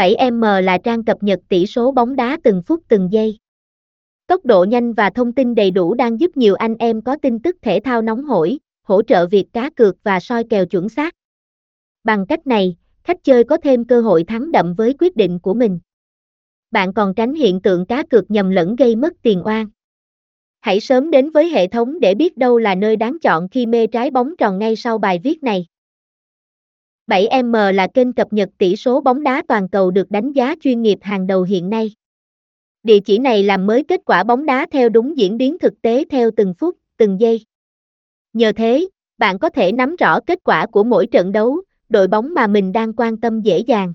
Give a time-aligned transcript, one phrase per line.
[0.00, 3.38] 7M là trang cập nhật tỷ số bóng đá từng phút từng giây.
[4.26, 7.38] Tốc độ nhanh và thông tin đầy đủ đang giúp nhiều anh em có tin
[7.38, 11.14] tức thể thao nóng hổi, hỗ trợ việc cá cược và soi kèo chuẩn xác.
[12.04, 15.54] Bằng cách này, khách chơi có thêm cơ hội thắng đậm với quyết định của
[15.54, 15.78] mình.
[16.70, 19.66] Bạn còn tránh hiện tượng cá cược nhầm lẫn gây mất tiền oan.
[20.60, 23.86] Hãy sớm đến với hệ thống để biết đâu là nơi đáng chọn khi mê
[23.86, 25.66] trái bóng tròn ngay sau bài viết này.
[27.10, 30.82] 7M là kênh cập nhật tỷ số bóng đá toàn cầu được đánh giá chuyên
[30.82, 31.94] nghiệp hàng đầu hiện nay.
[32.82, 36.04] Địa chỉ này làm mới kết quả bóng đá theo đúng diễn biến thực tế
[36.10, 37.44] theo từng phút, từng giây.
[38.32, 38.88] Nhờ thế,
[39.18, 42.72] bạn có thể nắm rõ kết quả của mỗi trận đấu, đội bóng mà mình
[42.72, 43.94] đang quan tâm dễ dàng.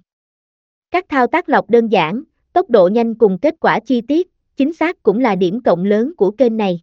[0.92, 4.74] Các thao tác lọc đơn giản, tốc độ nhanh cùng kết quả chi tiết, chính
[4.74, 6.82] xác cũng là điểm cộng lớn của kênh này.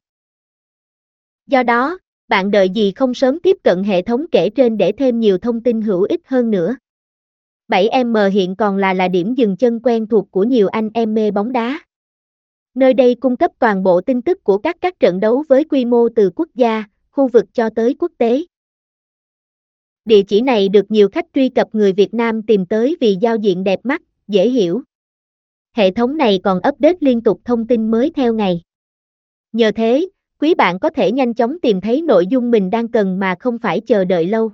[1.47, 5.21] Do đó, bạn đợi gì không sớm tiếp cận hệ thống kể trên để thêm
[5.21, 6.77] nhiều thông tin hữu ích hơn nữa.
[7.69, 11.31] 7M hiện còn là là điểm dừng chân quen thuộc của nhiều anh em mê
[11.31, 11.81] bóng đá.
[12.75, 15.85] Nơi đây cung cấp toàn bộ tin tức của các các trận đấu với quy
[15.85, 18.45] mô từ quốc gia, khu vực cho tới quốc tế.
[20.05, 23.37] Địa chỉ này được nhiều khách truy cập người Việt Nam tìm tới vì giao
[23.37, 24.83] diện đẹp mắt, dễ hiểu.
[25.77, 28.61] Hệ thống này còn update liên tục thông tin mới theo ngày.
[29.53, 30.09] Nhờ thế,
[30.43, 33.59] quý bạn có thể nhanh chóng tìm thấy nội dung mình đang cần mà không
[33.59, 34.53] phải chờ đợi lâu.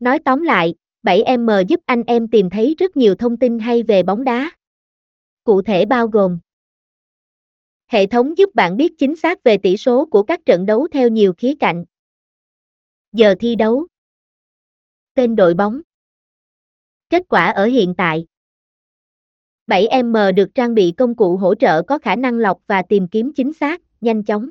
[0.00, 4.02] Nói tóm lại, 7M giúp anh em tìm thấy rất nhiều thông tin hay về
[4.02, 4.50] bóng đá.
[5.44, 6.38] Cụ thể bao gồm
[7.86, 11.08] Hệ thống giúp bạn biết chính xác về tỷ số của các trận đấu theo
[11.08, 11.84] nhiều khía cạnh.
[13.12, 13.86] Giờ thi đấu
[15.14, 15.80] Tên đội bóng
[17.10, 18.26] Kết quả ở hiện tại
[19.66, 23.32] 7M được trang bị công cụ hỗ trợ có khả năng lọc và tìm kiếm
[23.36, 24.50] chính xác, nhanh chóng.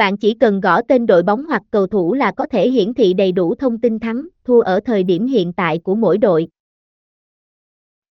[0.00, 3.14] Bạn chỉ cần gõ tên đội bóng hoặc cầu thủ là có thể hiển thị
[3.14, 6.48] đầy đủ thông tin thắng, thua ở thời điểm hiện tại của mỗi đội.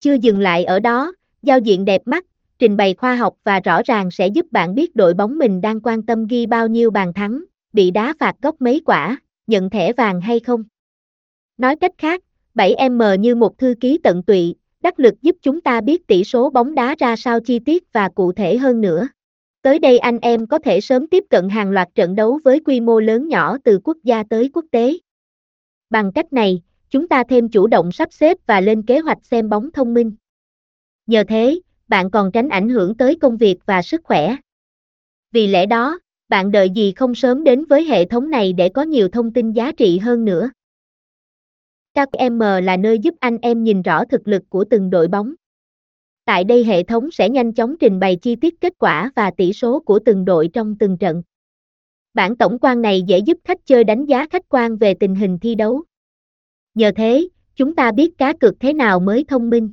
[0.00, 2.26] Chưa dừng lại ở đó, giao diện đẹp mắt,
[2.58, 5.80] trình bày khoa học và rõ ràng sẽ giúp bạn biết đội bóng mình đang
[5.80, 9.92] quan tâm ghi bao nhiêu bàn thắng, bị đá phạt góc mấy quả, nhận thẻ
[9.92, 10.64] vàng hay không.
[11.58, 12.22] Nói cách khác,
[12.54, 16.50] 7M như một thư ký tận tụy, đắc lực giúp chúng ta biết tỷ số
[16.50, 19.08] bóng đá ra sao chi tiết và cụ thể hơn nữa.
[19.62, 22.80] Tới đây anh em có thể sớm tiếp cận hàng loạt trận đấu với quy
[22.80, 24.92] mô lớn nhỏ từ quốc gia tới quốc tế.
[25.90, 29.48] Bằng cách này, chúng ta thêm chủ động sắp xếp và lên kế hoạch xem
[29.48, 30.12] bóng thông minh.
[31.06, 34.36] Nhờ thế, bạn còn tránh ảnh hưởng tới công việc và sức khỏe.
[35.32, 35.98] Vì lẽ đó,
[36.28, 39.52] bạn đợi gì không sớm đến với hệ thống này để có nhiều thông tin
[39.52, 40.50] giá trị hơn nữa.
[41.94, 45.34] KM là nơi giúp anh em nhìn rõ thực lực của từng đội bóng.
[46.30, 49.52] Tại đây hệ thống sẽ nhanh chóng trình bày chi tiết kết quả và tỷ
[49.52, 51.22] số của từng đội trong từng trận.
[52.14, 55.38] Bản tổng quan này dễ giúp khách chơi đánh giá khách quan về tình hình
[55.38, 55.82] thi đấu.
[56.74, 59.72] Nhờ thế, chúng ta biết cá cược thế nào mới thông minh.